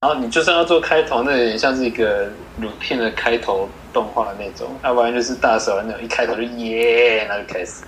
[0.00, 7.82] 然后你就算要做开头，那有点像是一个乳片的开头动画那种，要不然就是大手那种，一开头就耶，那就开始。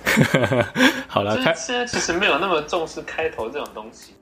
[1.07, 4.13] 好了，现在其实没有那么重视开头这种东西。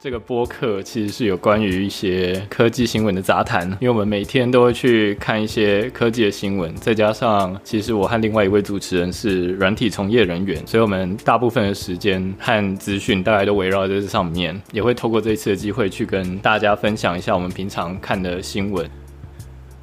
[0.00, 18.88] 这个播客其实是有关于一些科技新闻的杂谈，因为我们每天都会去看一些科技的新闻，再加上其实我和另外一位主持人是软体从业人员，所以我们大部分的时间和资讯大概都围绕在这上面，也会透过这一次的机会去跟大家分享一下我们平常看的新闻。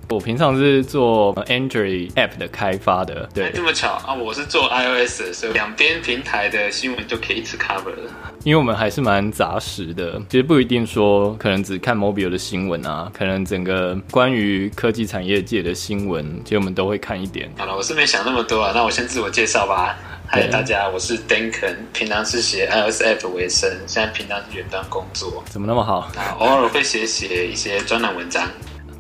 [0.09, 4.13] 我平常是做 Android App 的开发的，对，这么巧啊！
[4.13, 8.11] 我是做 iOS 的，所以两边平台的新闻就可以一次 cover 了。
[8.43, 17.51] 因为我们还是蛮杂食的，其实不一定说可能只看 mobile 的新闻啊，可能整个关于科技产业界的新闻，其实我们都会看一点。
[17.57, 19.97] 好了，我是没想那么多啊，那我先自我介绍吧。
[20.27, 25.43] 嗨，大家，我是 Duncan，平常是写 iOS App 为生，现在平常是远端工作。
[25.47, 26.11] 怎么那么好？
[26.39, 28.47] 偶尔会写写一些专栏文章。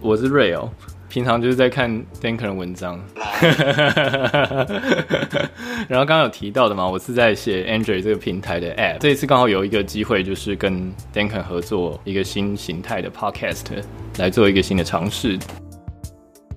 [0.01, 0.55] 我是 Ray
[1.15, 1.89] 平常就是在看
[2.21, 3.01] Duncan 的文章，
[5.87, 13.63] 然后刚刚有提到的嘛，我是在写 Android 这个平台的 App，这一次刚好有一个机会，就是跟 Duncan 合作一个新形态的 Podcast，
[14.17, 15.39] 来做一个新的尝试。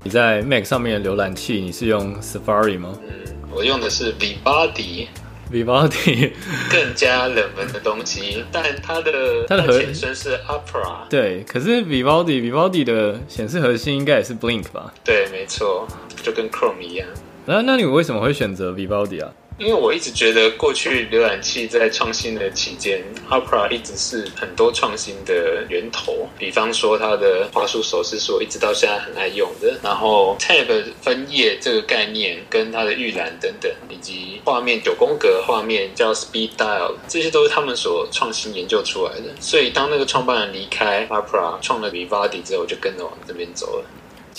[0.02, 2.98] 你在 Mac 上面的浏览器，你是用 Safari 吗？
[3.08, 3.10] 嗯，
[3.54, 5.06] 我用的是 Vivaldi。
[5.52, 6.32] Vivaldi
[6.70, 11.08] 更加冷门的东西，但它的它的前身是 Opera。
[11.08, 14.92] 对，可是 Vivaldi Vivaldi 的显示核心应该也是 Blink 吧？
[15.04, 15.88] 对，没错，
[16.22, 17.08] 就跟 Chrome 一样。
[17.46, 19.32] 那那你为什么会选择 Vivaldi 啊？
[19.58, 26.28] 因为我一直觉得，过去浏览器在创新的期间，Opera 一直是很多创新的源头。
[26.38, 29.76] 比方说，它的滑鼠手势是我一直到现在很爱用的。
[29.82, 39.34] 然后，Tab 分页这个概念，跟它的预览等等，以及画面九宫格画面叫 Speed Dial，这些都是他们所创新研究出来的。
[39.40, 43.84] 所以，当那个创办人离开 Opera，创了 Vivadi 之后，我就跟着往这边走了。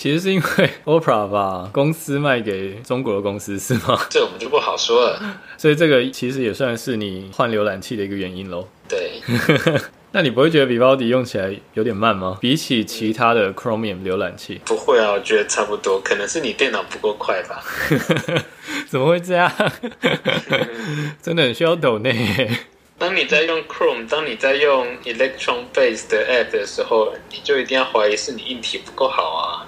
[0.00, 4.00] 其实是因为 Opera 把公司卖给中国的公司是吗？
[4.08, 5.20] 这我们就不好说了。
[5.58, 8.66] 所以这个其实也算是你换浏览器的一个原因喽。
[8.88, 9.20] 对。
[10.12, 12.38] 那你不会觉得 Vivaldi 用起来有点慢吗？
[12.40, 14.58] 比起其他的 Chromium 浏览器？
[14.64, 16.00] 不会啊，我觉得差不多。
[16.00, 17.62] 可能是你电脑不够快吧。
[18.88, 19.52] 怎么会这样？
[21.20, 22.48] 真的很需要抖内。
[22.96, 29.59] 当你在用 Chrome，当你在用 Electron Base 的 App 的时候，你就一定要怀疑是你硬体不够好啊。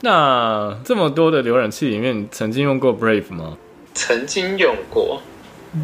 [0.00, 3.56] 那这么多的浏览器里面，曾经用过 Brave 吗？
[3.94, 5.22] 曾经用过。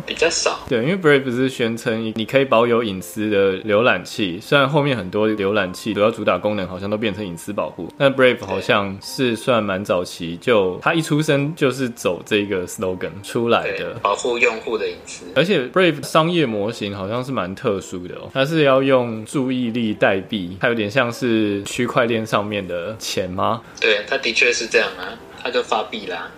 [0.07, 15.25] 比较少，对，因为 Brave 是宣称你可以保有隐私的浏览器，虽然后面很多浏览器主要主打功能好像都变成隐私保护，但 Brave 好像是算蛮早期，就它一出生就是走这个 slogan 出来的，保护用户的隐私。
[15.35, 23.63] 而且 Brave 商业模型好像是蛮特殊的哦，它是要用注意力代币，它有点像是区块链上面的钱吗？
[23.81, 26.31] 对，它的确是这样啊，它就发币啦。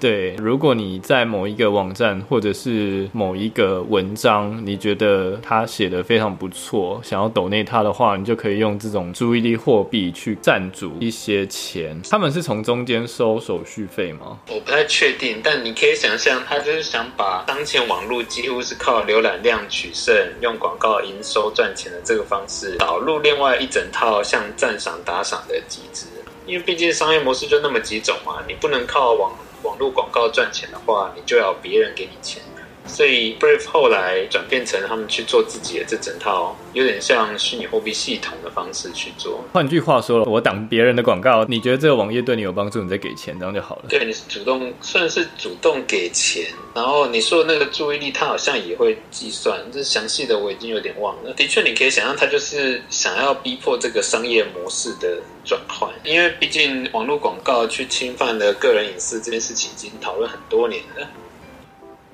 [0.00, 12.00] 对，如果你在某一个网站或者是某一个文章，你觉得他写的非常不错，想要抖内他的话，你就可以用这种注意力货币去赞助一些钱。
[12.08, 14.38] 他们是从中间收手续费吗？
[14.48, 26.06] 我不太确定，但你可以想象，他就是想把当前网络几乎是靠浏览量取胜，用广告营收赚钱的这个方式，导入另外一整套像赞赏打赏的机制。
[26.46, 29.30] 因为毕竟商业模式就那么几种嘛，你不能靠网。
[29.62, 32.42] 网络广告赚钱的话，你就要别人给你钱。
[32.88, 39.44] 所以 Brave 后来转变成他们去做自己的这整套，有点像虚拟货币系统的方式去做。
[39.52, 43.84] 换句话说，我挡别人的广告，你觉得这个网页对你有帮助，你再给钱，这样就好了。
[43.88, 46.46] 对，你是主动，算是主动给钱。
[46.74, 51.32] 然后你说的那个注意力，它好像也会计算，这详细的我已经有点忘了。
[51.34, 61.06] 的确，你可以想象，它就是想要逼迫这个商业模式的转换，因为毕竟网络广告去侵犯了个人隐私这件事情，已经讨论很多年了。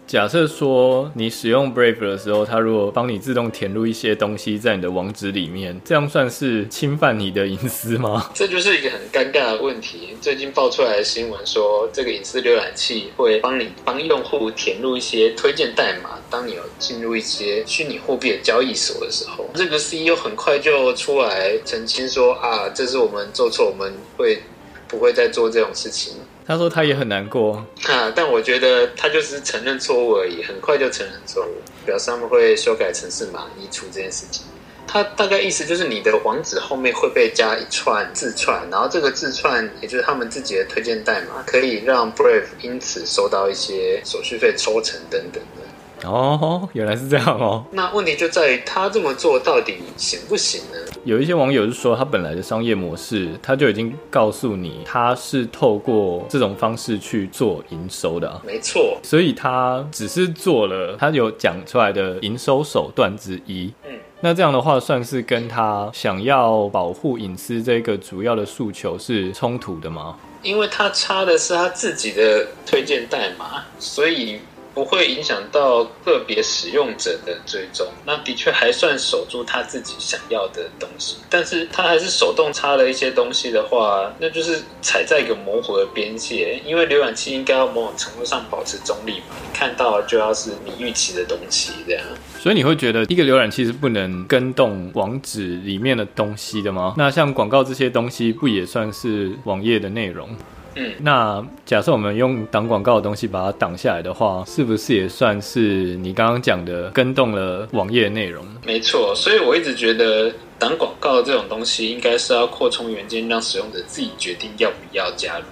[0.06, 8.30] 假设说你使用 Brave 的时候，它如果帮你自动填入一些东西在你的网址里面，这样算是侵犯你的隐私吗？
[8.34, 10.10] 这就是一个很尴尬的问题。
[10.20, 24.42] 最近爆出来的新闻说，这个隐私浏览器会帮你帮用户填入一些推荐代码，当你有进入一些虚拟货币的交易所的时候，这个 CEO 很快就出来澄清说啊，这是我们做错，我们会
[24.88, 26.14] 不会再做这种事情。
[26.46, 31.54] 他说他也很难过，啊，但我觉得他就是承认错误而已，很快就承认错误，
[31.86, 34.44] 表示他们会修改城市码移除这件事情。
[34.86, 46.06] 他大概意思就是你的网址后面会被加一串字串，然后这个字串也就是他们自己的推荐代码，可以让 Brave 因此收到一些手续费抽成等等的。
[46.06, 47.64] 哦，原来是这样哦。
[47.70, 50.78] 那问题就在于他这么做到底行不行呢？
[51.04, 58.40] 有一些网友是说，他本来的商业模式，他就已经告诉你，他是透过这种方式去做营收的啊。
[58.46, 63.70] 没错，所以他只是做了他有讲出来的营收手段之一。
[63.86, 63.92] 嗯，
[64.22, 70.16] 那这样的话，算是跟他想要保护隐私这个主要的诉求是冲突的吗？
[70.42, 74.38] 因为他插的是他自己的推荐代码，所以。
[74.74, 81.16] 不会影响到个别使用者的追踪，那的确还算守住他自己想要的东西。
[81.30, 86.60] 但是他还是手动插了一些东西的话，那就是踩在一个模糊的边界。
[86.66, 92.04] 因为浏览器应该要某种程度上保持中立嘛，看到就要是你预期的东西这样。
[92.40, 96.94] 所以你会觉得一个浏览器是不能更动网址里面的东西的吗？
[96.98, 100.28] 那像广告这些东西不也算是网页的内容？
[100.76, 108.44] 嗯，那假设我们用挡广告的东西把它挡下来的话，是不是也算是你刚刚讲的跟动了网页内容？
[108.64, 115.44] 没错，所以我一直觉得挡广告这种东西应该是要扩充元件，让使用者自己决定要不要加入。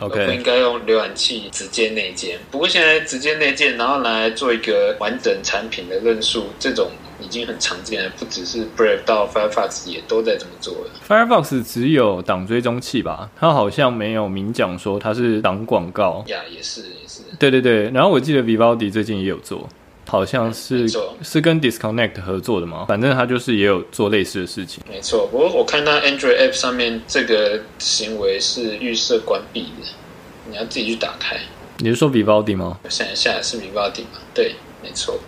[0.00, 2.38] OK，不应该用浏览器直接内建。
[2.50, 6.90] 不过现在直接内建，然后来做一个完整产品的论述，这种。
[7.22, 10.90] 已经很常见了，不只是 Brave 到 Firefox 也都在这么做了。
[11.06, 13.30] Firefox 只有挡追踪器吧？
[13.38, 16.24] 它好像没有明讲说它是挡广告。
[16.28, 17.22] 呀，也是也是。
[17.38, 19.68] 对对对，然后我记得 Vivaldi 最近也有做，
[20.06, 20.90] 好像是、嗯、
[21.22, 22.86] 是跟 Disconnect 合作的嘛？
[22.86, 24.82] 反正他就是也有做类似的事情。
[24.88, 29.86] 没错，不过我看到 Android App 上面这个行为是预设关闭的，
[30.50, 31.38] 你要自己去打开。
[31.78, 32.78] 你是说 Vivaldi 吗？
[32.84, 34.20] 我想一下，是 Vivaldi 吗？
[34.34, 35.18] 对，没错。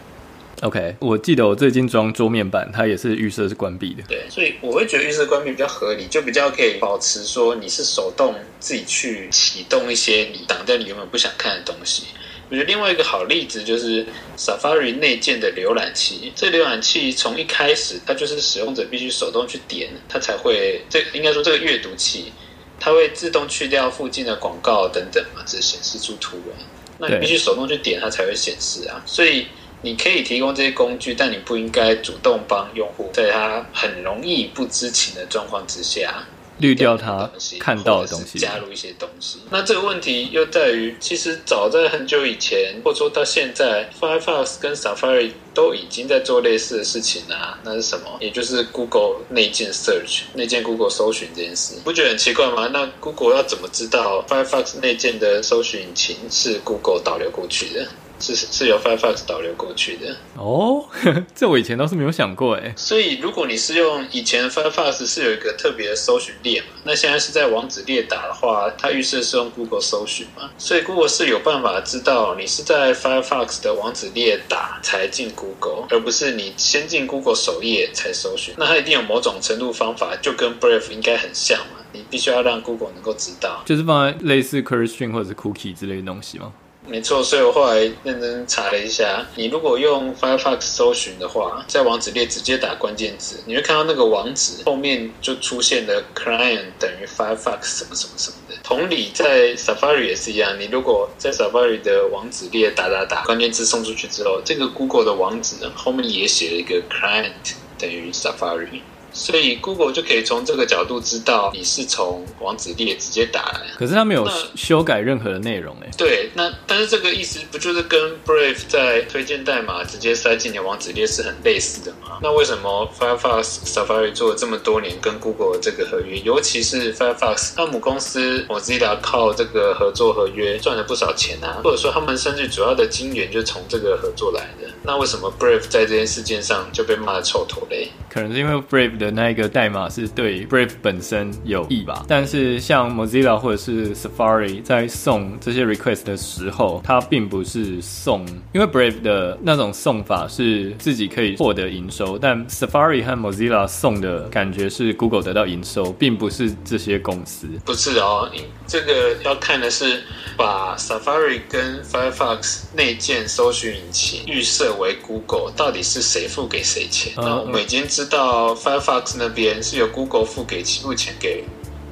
[0.62, 4.03] OK，我记得我最近装桌面版，它也是预设是关闭的。
[4.06, 12.05] 对，所以我会觉得预设关闭比较合理，就比较可以保持说你是手动自己去启动一些你挡掉你原本不想看的东西。
[12.49, 14.06] 我觉得另外一个好例子就是
[14.38, 22.32] Safari 内建的浏览器，这浏览器从一开始它就是使用者必须手动去点，它才会这应该说这个阅读器，
[22.79, 26.55] 它会自动去掉附近的广告等等嘛，只显示出图文。
[26.99, 29.49] 那你必须手动去点，它才会显示啊，所以。
[29.82, 36.25] 你可以提供这些工具，但你不应该主动帮用户在他很容易不知情的状况之下
[36.58, 39.40] 滤掉他看到的东西，加入一些东西。
[39.50, 47.58] 那这个问题又在于，其实早在很久以前，或者说到现在，Firefox 跟 Safari 都已经在做类似的事情了啊。
[47.64, 48.19] 那是什么？
[48.20, 52.69] 也就是 Google 内建 Search、内建 Google 搜寻这件事，不觉得很奇怪吗？
[52.69, 57.88] 那 Google 要怎么知道 Firefox 内建的搜寻引擎是 Google 导流过去的？
[58.23, 60.85] 是是由 Firefox 导流过去的哦，
[61.35, 62.73] 这我以前倒是没有想过哎。
[62.77, 78.55] 所以如果你是用以前 Firefox 是有一个特别的搜寻列嘛，那现在是在网址列打的话，它预设是用 Google 搜寻嘛，所以 Google 是有办法知道你是在 Firefox 的网址列打才进 Google，而不是你先进 Google 首页才搜寻。
[78.57, 86.53] 那它一定有某种程度方法，就跟 Brave 应该很像嘛，你必须要让 Google 能够知道，就是放在类似 String 或者是 Cookie 之类的东西吗？
[86.84, 98.56] 没错，所以我后来认真查了一下，你如果用 Firefox 搜寻的话，在网址列直接打关键字，你会看到那个网址后面就出现了 client 等于 Firefox 什么什么什么的。
[98.64, 108.81] 同理，在 Safari 也是一样，你如果在 Safari 的网址列打打打关键字送出去之后，这个 Google 的网址呢，后面也写了一个 client 等于 Safari。
[109.12, 115.91] 所以 Google 就可以从这个角度知道你是从网址列直接打来，可是他没有修改任何的内容诶。
[115.96, 122.19] 对，那但是这个意思不就是跟 Brave 在推荐代码直接塞进你的网址列是很类似的吗？
[122.22, 134.69] 那为什么 Firefox、Safari 做了这么多年跟 Google 这个合约，尤其是 Firefox，他母公司 Mozilla 靠这个合作合约赚了不少钱啊，或者说他们甚至主要的金源就从这个合作来的。
[134.84, 137.89] 那为什么 Brave 在这件事件上就被骂得臭头嘞？
[138.08, 142.05] 可能是因为 Brave 的那一个代码是对 Brave 本身有益吧。
[142.09, 157.47] 但是像 Mozilla 或者是 Safari 在送这些 request 的时候，它并不是送，因为 Brave 的那种送法是自己可以获得营收，但 Safari 和 Mozilla 送的感觉是 Google 得到营收，并不是这些公司。
[157.65, 158.31] 不是哦，
[158.67, 160.03] 这个要看的是
[160.37, 164.73] 把 Safari 跟 Firefox 内建搜寻引擎预设。
[164.79, 167.13] 为 Google 到底是谁付给谁钱？
[167.17, 171.46] 那我们已经知道 Firefox Box 那边是由 Google 付给付钱给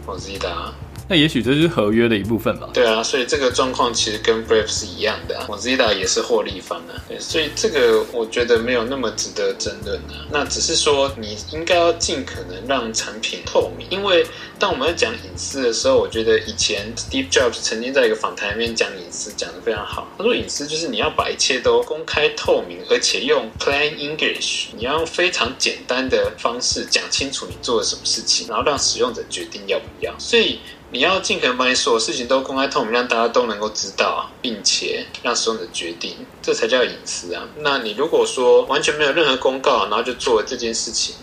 [0.07, 0.71] Mozilla。
[1.11, 2.71] 那也许这是合约的一部分吧。
[2.73, 6.95] 对啊，所以这个状况其实跟 Brave 是一样的啊，Mozilla 也是获利方啊。
[7.19, 10.25] 所以这个我觉得没有那么值得争论啊。
[10.31, 14.25] 那只是说你应该要尽可能让产品透明，因为
[14.57, 20.07] 当我们在讲隐私的时候，我觉得以前 Steve Jobs 曾经在一个访谈里面讲隐私讲得非常好。
[20.17, 30.15] 他说隐私就是你要把一切都公开透明，而且用 plain English，你要用非常简单的方式讲清楚你做了什么事情，然后让使用者决定要不要。
[30.17, 30.61] 所以。
[30.93, 37.47] 你要尽可能把你所有事情都公开透明，让大家都能够知道，并且让使用者决定，这才叫隐私啊。
[37.59, 41.15] 那你如果说完全没有任何公告，然后就做了这件事情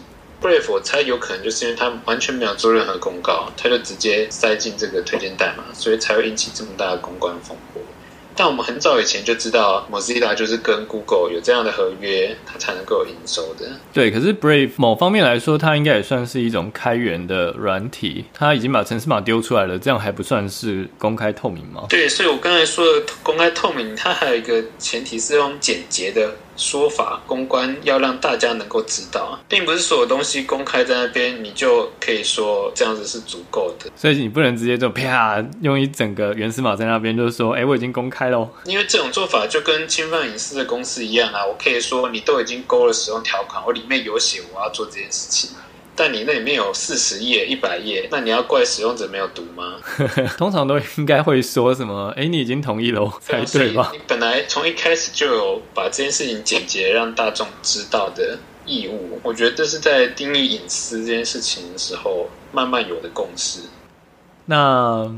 [0.41, 7.81] ，Brave 我猜有可能就是因为他完全没有做任何公告，他就直接塞进这个推荐代码，所以才会引起这么大的公关风波。
[8.38, 13.67] 但我们很早以前就知道，Mozilla 就是跟 Google 有这样的合约，它才能够营收的。
[13.91, 21.86] 对，可是 Brave 某方面来说，它应该也算是一种开源的软体，它已经把程式码丢出来了，这样还不算是公开透明吗？
[21.89, 26.32] 对，所以我刚才说的公开透明，它还有一个前提是用简洁的。
[26.57, 33.89] 说法公关要让大家能够知道，并不是所有东西公开在那边，你就可以说这样子是足够的。
[33.95, 38.49] 所以你不能直接就啪用一整个原始码在那边，就是说，哎，我已经公开了。
[38.65, 45.51] 因为这种做法就跟侵犯隐私的公司一样啊，我可以说你都已经勾了使用条款，我里面有写我要做这件事情。
[45.98, 49.77] 但你那里面有四十页、一百页，那你要怪使用者没有读吗？
[50.38, 52.13] 通常都应该会说什么？
[52.16, 53.89] 哎，你已经同意了 才对吧？
[53.92, 63.62] 你本来从一开始就有把这件事情简洁让大众知道的义务，我觉得这是在定义隐私这件事情的时候慢慢有的共识。
[64.46, 65.12] 那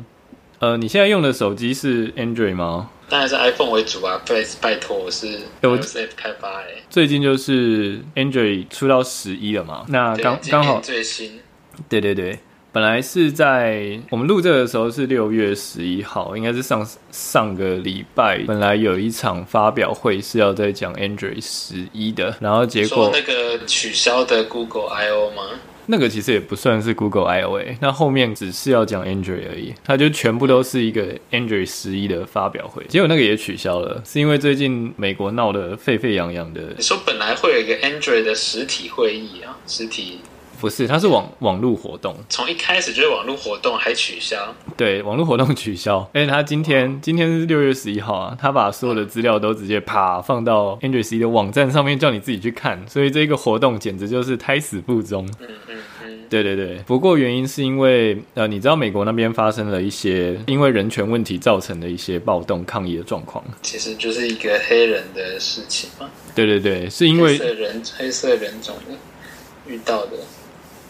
[0.60, 2.90] 呃，你现在用的手机是 Android 吗？
[3.10, 4.22] 当然是 iPhone 为主啊！
[4.28, 6.84] 拜拜托，我是 iOS 开发诶。
[6.90, 11.40] 最近就是 Android 出到十一了嘛，那刚刚好最新。
[11.88, 12.38] 对对对，
[12.72, 25.44] 本来是在我们录这个的时候是六月十一号，应该是上上个礼拜，本来有一场发表会是要在讲 Android 十一的，然后结果那个取消的 Google I/O 吗？
[25.92, 36.62] 那个其实也不算是 Google I O A，那后面只是要讲 Android 而已，它就全部都是一个 Android 十一的发表会，结果那个也取消了，是因为最近美国闹得沸沸扬扬的。
[36.78, 40.20] 你说本来会有一个 Android 的实体会议啊，实体。
[40.60, 44.38] 不是，它是网网络活动，从一开始就是网络活动，还取消。
[44.76, 46.00] 对，网络活动取消。
[46.14, 52.84] 而 且他今天今天是六月十一号啊，他把所有的资料都直接啪放到 Android 11的网站上面，叫你自己去看。
[52.88, 55.26] 所以这个活动简直就是胎死腹中。
[55.40, 56.78] 嗯嗯嗯，对对对。
[56.86, 66.10] 不过原因是因为呃，你知道美国那边发生了一些因为人权问题造成的一些暴动抗议的状况，其实就是一个黑人的事情嘛。
[66.36, 68.96] 对对对，是因为黑色人黑色人种的
[69.72, 70.12] 遇到的。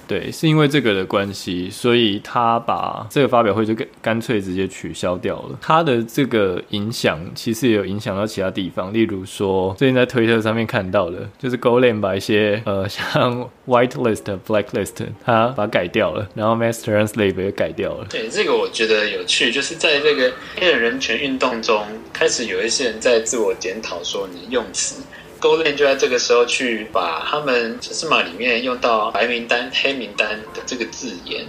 [0.10, 5.60] 对，是因为这个的关系，所以他把这个发表会就干干脆直接取消掉了。
[5.62, 18.08] 他的这个影响其实也有影响到其他地方，例如说最近在推特上面看到的，就是 Golang 把一些呃 像 White List、Black List，他把它改掉了，然后 Master and Slave 也改掉了。
[18.10, 25.04] 对，这个我觉得有趣，就是在这个黑人人权运动中，开始有一些人在自我检讨，说你用词。
[25.40, 31.46] Golang 就在这个时候去把他们程式码里面用到白名单、黑名单的这个字眼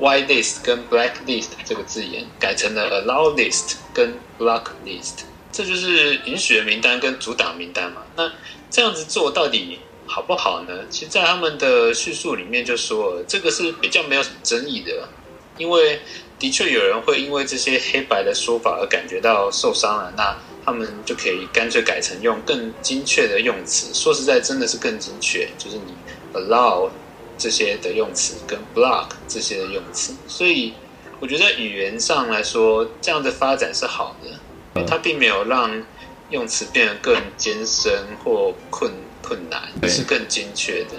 [0.00, 8.02] ，white list 跟 black list 这个字眼改成了 allow list 跟 block list，这就是允许的名单跟阻挡名单嘛。
[8.16, 8.30] 那
[8.70, 10.84] 这样子做到底好不好呢？
[10.88, 15.08] 其实，在他们的叙述里面就说，这个是比较没有什么争议的，
[15.56, 16.00] 因为
[16.38, 20.12] 的确有人会因为这些黑白的说法而感觉到受伤了。
[20.16, 23.92] 那他们就可以干脆改成用更精确的用词。
[23.94, 25.94] 说实在，真的是更精确，就是你
[26.34, 26.90] allow
[27.38, 30.12] 这些的用词跟 block 这些的用词。
[30.26, 30.74] 所以，
[31.20, 34.84] 我觉得在语言上来说，这样的发展是好的。
[34.86, 35.82] 它并没有让
[36.28, 37.90] 用词变得更艰深
[38.22, 38.92] 或困
[39.22, 40.96] 困难，而是更精确的。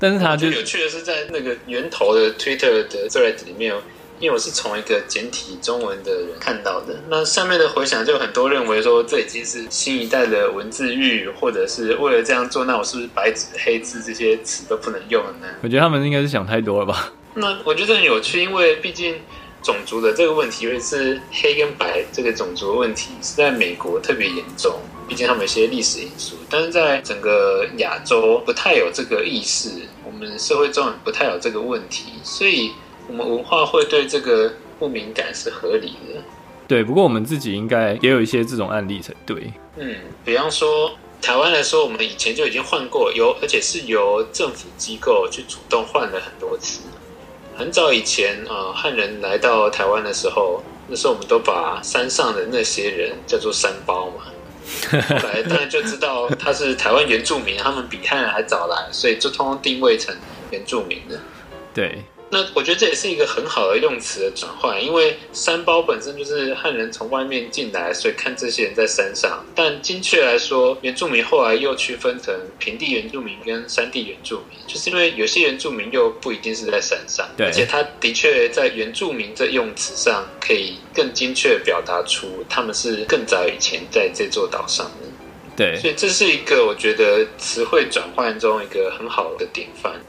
[0.00, 3.72] 但是它就有趣的是，在那个源头的 Twitter 的 thread 里面。
[4.20, 15.46] 因为我是从一个简体中文的人看到的，那上面的回响就很多认为说，这已经是新一代的文字狱，或者是为了这样做，那我是不是白纸黑字这些词都不能用了呢？
[15.62, 17.10] 我觉得他们应该是想太多了吧。
[17.32, 19.16] 那我觉得很有趣，因为毕竟
[19.62, 29.70] 种族的这个问题，尤其是黑跟白这个种族的问题，是在美国特别严重，毕竟他们有些历史因素，但是在整个亚洲不太有这个意识，
[30.04, 32.70] 我们社会中不太有这个问题，所以。
[33.10, 36.22] 我们文化会对这个不敏感是合理的，
[36.68, 36.84] 对。
[36.84, 39.52] 不过我们自己应该也有一些这种案例才对。
[39.76, 46.82] 嗯，比方说台湾来说，我们以前就已经换过，由而且是由政府机构去主动换了很多次。
[47.56, 54.22] 很早以前啊，汉人来到台湾的时候，那时候我们都把山上的那些人叫做山胞嘛。
[54.92, 60.14] 后来当然就知道他是台湾原住民，他们比汉人还早来，所以就通通定位成
[60.52, 61.18] 原住民的。
[61.74, 62.04] 对。
[62.32, 69.44] 那我觉得这也是一个很好的用词的转换，因为山包本身就是汉人从外面进来，所以看这些人在山上。
[69.52, 85.08] 但精确来说，原住民后来又区分成平地原住民跟山地原住民，就是因为有些原住民又不一定是在山上，而且他的确在原住民这用词上可以更精确表达出他们是更早以前在这座岛上的。
[85.56, 90.00] 对，所以这是一个我觉得词汇转换中一个很好的典范。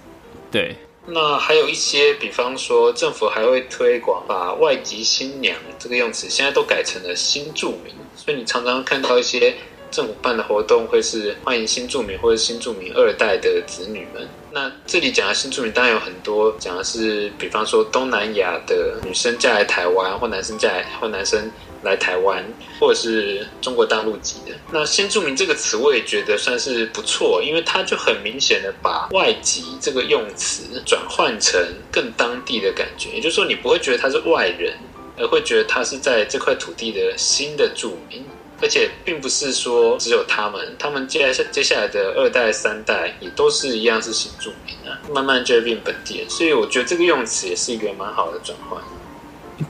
[0.52, 0.76] 对。
[1.08, 9.56] 那还有一些，比方说政府还会推广把外籍新娘这个用词，现在都改成了新住民，所以你常常看到一些
[9.90, 14.30] 政府办的活动，会是欢迎新住民或者新住民二代的子女们。
[14.52, 21.52] 那这里讲的新住民当然有很多，讲的是比方说东南亚的女生嫁来台湾，或男生嫁来或男生。
[21.84, 22.44] 来台湾，
[22.80, 31.60] 或者是中国大陆籍的，那新住民这个词我也觉得算是不错，因为它就很明显的把外籍这个用词转换成
[31.92, 34.74] 更当地的感觉，也就是说你不会觉得他是外人，
[35.18, 38.24] 而会觉得他是在这块土地的新的住民，
[38.62, 48.80] 而且并不是说只有他们，他们接下接下来的二代三代也都是一样是新住民啊，慢慢就会变本地人，所以我觉得这个用词也是一个蛮好的转换。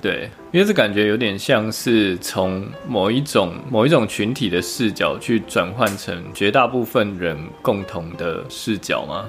[0.02, 9.26] 对，因为这感觉有点像是从某一种某一种群体的视角去转换成绝大部分人共同的视角吗？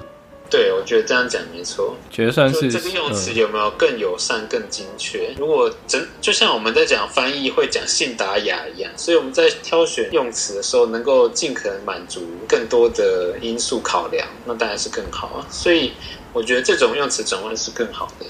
[0.49, 1.95] 对，我觉得这样讲没错。
[2.11, 5.33] 觉得算是这个用词有没有更友善、更精确？
[5.35, 15.47] 如果真就像我们在讲翻译会讲信达雅一样，所以我们在挑选用词的时候，能够尽可能满足更多的因素考量，那当然是更好啊。
[15.49, 15.93] 所以
[16.33, 18.25] 我觉得这种用词转换是更好的。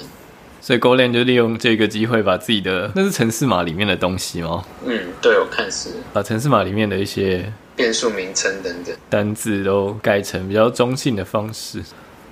[0.65, 4.63] 所以 Golang 就利用这个机会，把自己的那是城市码里面的东西吗？
[4.85, 11.83] 嗯，对，我看是把城市码里面的一些变数名称等等单字都改成比较中性的方式。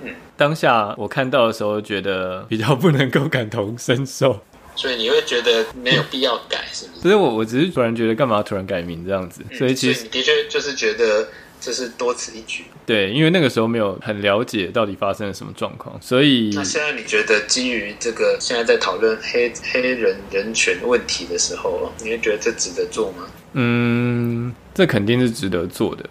[0.02, 4.40] 嗯，当下我看到的时候，觉得比较不能够感同身受。
[4.74, 7.00] 所以你会觉得没有必要改，是不是？
[7.04, 9.42] 所以我我只是突然觉得，干嘛突然改名这样子？
[9.58, 11.28] 所以其实、你、的确就是觉得。
[11.62, 12.64] 这是多此一举。
[12.84, 23.28] 对，因为那个时候没有很了解到底发生了什么状况，所以那现在你觉得基于这个现在在讨论黑黑人人权问题的时候，你会觉得这值得做吗？
[23.52, 26.04] 嗯，这肯定是值得做的。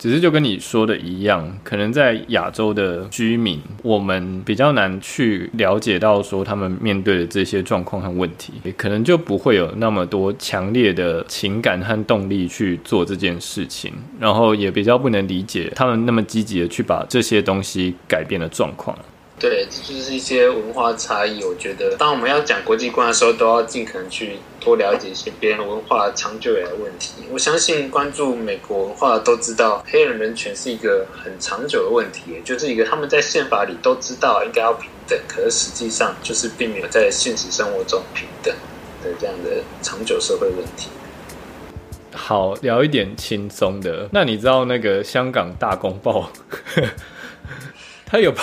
[0.00, 18.98] 只是就跟你说的一样，可能在亚洲的居民，我们比较难去了解到说他们面对的这些状况和问题，也可能就不会有那么多强烈的情感和动力去做这件事情，然后也比较不能理解他们那么积极的去把这些东西改变的状况。
[19.40, 21.42] 对，就是一些文化差异。
[21.42, 27.24] 我觉得，当我们要讲国际观的时候，都要尽可能去多了解一些别人文化长久以来的问题。
[27.32, 38.54] 我相信关注美国文化都知道，黑人人权是一个很长久的问题，就是一个他们在宪法里都知道应该要平等，可是实际上就是并没有在现实生活中平等
[39.02, 40.90] 的这样的长久社会问题。
[42.12, 44.06] 好，聊一点轻松的。
[44.12, 46.30] 那你知道那个香港大公报？
[48.10, 48.42] 他有吧，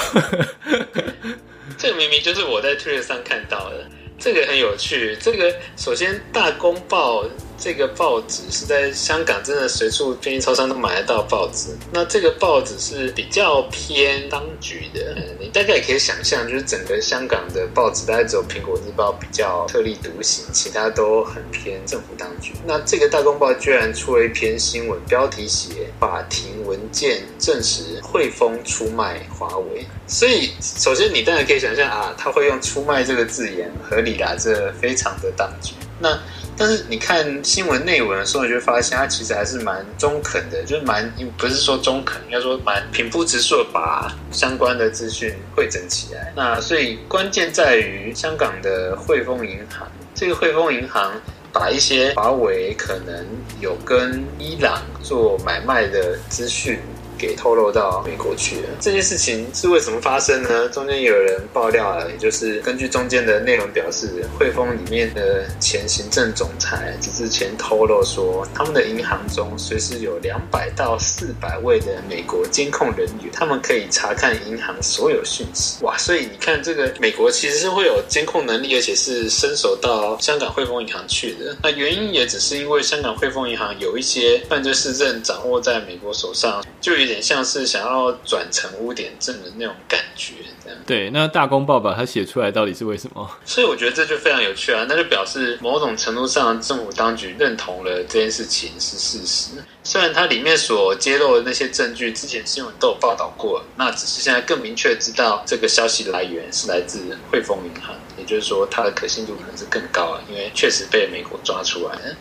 [1.78, 3.86] 这个明明就是我在 Twitter 上看到的，
[4.18, 5.18] 这个很有趣。
[5.20, 7.26] 这个首先大公报。
[7.60, 11.70] 这个报纸是在香港，真的随处便利超商都买得到报纸。
[11.92, 22.54] 那这个报纸是比较偏当局的，你大概也可以想象，就是整个香港的报纸，大概只有《苹果日报》比较特立独行，其他都很偏政府当局。
[22.66, 29.86] 那这个大公报居然出了一篇新闻，标题写“法庭文件证实汇丰出卖华为”。
[30.08, 35.74] 所以，首先你当然可以想象啊，他会用“出卖”这个字眼，合理啦，这非常的当局。
[36.00, 36.18] 那
[36.58, 46.34] 但是你看新闻内文的时候，你就发现它其实还是蛮中肯的，就是蛮不是说中肯，应该说蛮平铺直叙的把相关的资讯汇整起来。
[46.36, 51.14] 那所以关键在于香港的汇丰银行，这个汇丰银行
[51.54, 53.26] 把一些华为可能
[53.62, 56.80] 有跟伊朗做买卖的资讯。
[57.18, 58.70] 给透露到美国去了。
[58.80, 60.70] 这件事情是为什么发生呢？
[60.70, 75.84] 中间有人爆料了，也就是根据中间的内容表示，汇丰里面的前行政总裁只是前透露说，他们的银行中随时有两百到四百位的美国监控人员，他们可以查看银行所有讯息。
[75.84, 81.56] 哇，所以你看，这个美国其实是会有监控能力，而且是伸手到香港汇丰银行去的。
[81.64, 86.64] 那原因也只是因为香港汇丰银行有一些犯罪事证掌握在美国手上。
[86.80, 90.80] 就点像是想要转成污点证的那种感觉，这样。
[90.86, 93.30] 对，那大公报把它写出来到底是为什么？
[93.46, 99.52] 所以我觉得这就非常有趣啊，那就表示某种程度上政府当局认同了这件事情是事实。
[99.84, 112.16] 虽然它里面所揭露的那些证据，之前新闻都有报道过，那只是现在更明确知道这个消息来源是来自汇丰银行，也就是说它的可信度可能是更高啊，因为确实被美国抓出来了。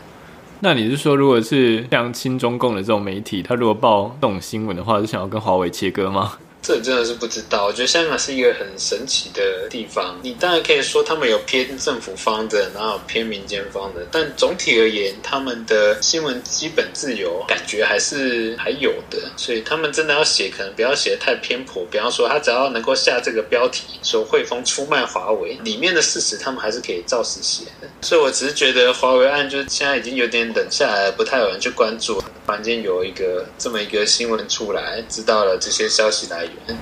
[0.60, 6.32] 那你是说，如果是像亲中共的这种媒体，他如果报这种新闻的话，是想要跟华为切割吗？
[6.62, 7.66] 这真的是不知道。
[7.66, 10.18] 我觉得香港是一个很神奇的地方。
[10.22, 19.30] 你当然可以说他们有偏政府方的，然后偏民间方的，但总体而言，他们的新闻基本自由感觉还是还有的。
[19.36, 21.86] 所以他们真的要写，可能不要写得太偏颇。
[21.88, 27.88] 比方说，他只要能够下这个标题说汇丰出卖华为，里面的事实他们还是可以照实写的。
[28.02, 32.20] 所以我只是觉得华为案就是现在已经有点冷下来了，不太有人去关注。
[32.46, 36.78] 房间有一个这么一个新闻出来，知道了这些消息来源，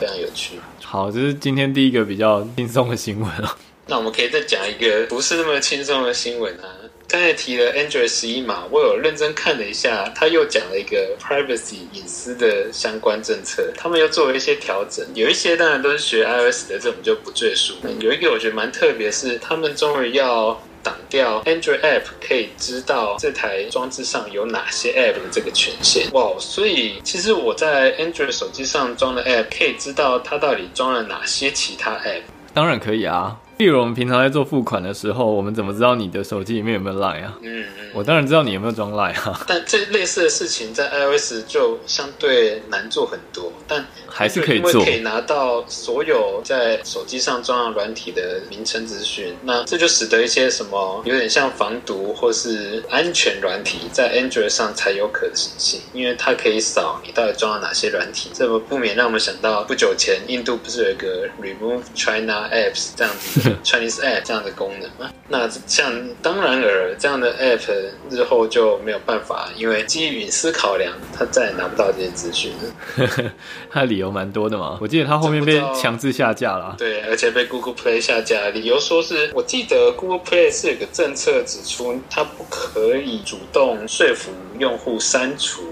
[0.00, 0.58] 非常有趣。
[0.82, 3.54] 好，这是今天第一个比较轻松的新闻了。
[3.86, 6.64] 那我们可以再讲一个不是那么轻松的新闻啊。
[7.06, 17.74] 刚才提了 Android 十一嘛，我有认真看了一下，他又讲了一个 privacy 隐私的相关政策，他们又做了一些调整，有一些当然都是学 iOS 的，这我们就不赘述。
[18.00, 20.58] 有一个我觉得蛮特别，是他们终于要。
[20.86, 32.22] 挡掉 Android App 可以知道这台装置上有哪些 App 的这个权限哇所以其实我在 Android 手机上装的 App 可以知道它到底装了哪些其他 App。
[32.54, 37.38] 当然可以啊，例如我们平常在做付款的时候，我们怎么知道你的手机里面有没有 Line 啊？
[37.40, 39.44] 嗯嗯，我当然知道你有没有装 Line 啊。
[39.46, 43.84] 但这类似的事情在 iOS 就相对难做很多，但。
[44.08, 58.30] 还是可以做，因为可以拿到所有在手机上装上软体的名称资讯，那这就使得一些什么有点像防毒或是安全软体在 Android 上才有可行性，因为它可以扫你到底装了哪些软体。
[58.32, 65.12] 这么不免让我们想到不久前印度不是有一个 Remove China Apps 这样子 Chinese App 这样的功能吗？
[65.28, 67.70] 那像当然尔这样的 App
[68.10, 73.32] 日后就没有办法，因为基于隐私考量，他再也拿不到这些资讯了。
[73.70, 74.06] 他理由。
[74.16, 76.74] 蛮多的嘛，我记得他后面被强制下架了。
[76.78, 85.64] 对，而且被 Google Play 下架，理由说是我记得 Google Play 是有个政策指出，它不可以主动说服用户删除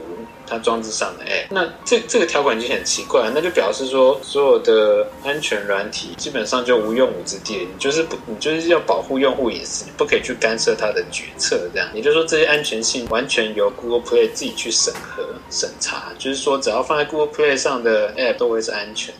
[0.47, 1.47] 它装置上的 App。
[1.51, 11.89] 那这这个条款就很奇怪，那就表示说所有的安全软体基本上就无用武之地，你就是不，你就是要保护用户隐私，你不可以去干涉他的决策，这样。
[11.95, 15.25] 也就是说，这些安全性完全由 Google Play 自己去审核。
[15.51, 19.15] 审查就是说，只要放在 Google Play 上的 App 都会是安全。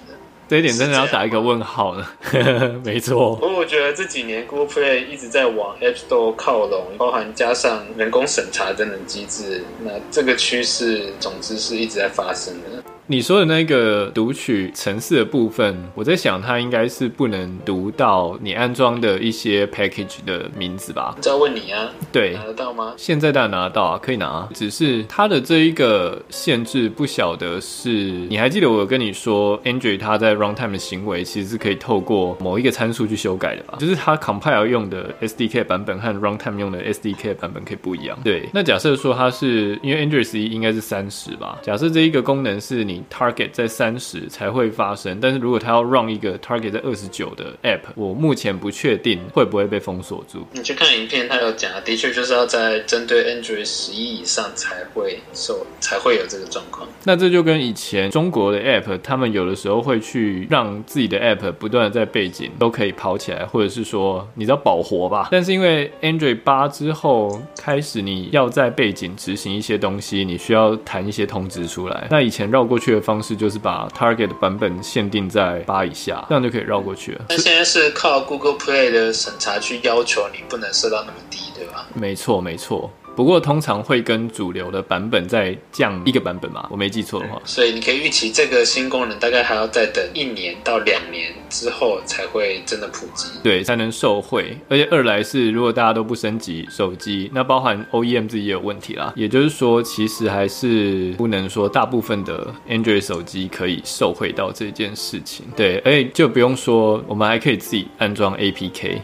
[0.49, 2.11] 这一点真的要打一个问号了。
[2.85, 3.35] 没错。
[3.37, 12.83] 不过我觉得这几年 Google Play 一直在往 App Store 靠拢，包含加上人工审查等等机制，那这个趋势总之是一直在发生的。
[13.07, 21.15] 你说的那个读取程式的部分，我在想它应该是不能读到你安装的一些 package 的名字吧？
[21.21, 22.95] 再问你啊，对，拿得到吗？
[22.97, 24.49] 现在当然拿得到啊，可以拿。
[24.55, 33.77] 只是它的这一个限制，不晓得是你还记得我有跟你说，Android 它在 runtime 的行为其实是可以透过某一个参数去修改的吧？
[33.79, 38.19] 就是它 compile 用的 SDK 版本和 runtime 用的 SDK 版本可以不一样。
[38.25, 41.59] 对，那假设说它是因为 Android 十一应该是三十吧？
[41.63, 42.94] 假设这一个功能是你。
[43.11, 50.47] Target 在三十才会发生，但是如果他要 run 一个 Target 在二十九的 App，我目前不确定会不会被封锁住。
[50.53, 56.87] 你去看影片，他有讲，的确就是要在针对 Android 十一以上才会受，才会有这个状况。
[57.05, 65.29] 那这就跟以前中国的 App，他们有的时候会去让自己的 App 不断的在背景都可以跑起来，或者是说你知道保活吧？
[65.33, 72.07] 但是因为 Android 八之后开始，你要在背景执行一些东西，你需要弹一些通知出来。
[72.11, 72.79] 那以前绕过。
[72.84, 77.25] 去的方式就是把 Target 的版本限定在八以下，这样就可以绕过去了。
[77.29, 81.87] 那现在是靠 Google Play 的审查去要求你不能设到那么低，对吧？
[81.95, 82.91] 没错，没错。
[83.17, 87.41] 不过通常会跟主流的版本再降一个版本嘛，我没记错的话。
[87.45, 94.57] 所以你可以预期这个新功能大概还要再等一年到两年之后才会真的普及，对，才能受惠。
[94.69, 99.13] 而且二来是如果大家都不升级手机，那包含 OEM 自己也有问题啦。
[99.15, 105.47] 也就是说，其实还是不能说大部分的 Android 手机可以受惠到这件事情。
[105.55, 108.99] 对，而且就不用说，我们还可以自己安装 APK，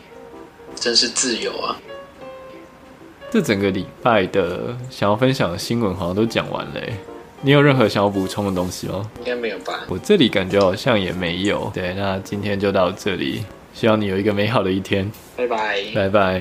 [0.75, 1.77] 真是自由啊！
[3.31, 6.81] 这整个礼拜的想要分享的新闻好像都讲完了，
[7.43, 9.09] 你有任何想要补充的东西吗？
[9.21, 9.85] 应该没有吧。
[9.88, 11.71] 我这里感觉好像也没有。
[11.73, 15.11] 对，那今天就到这里，希望你有一个美好的一天。
[15.37, 16.38] 拜拜，拜拜。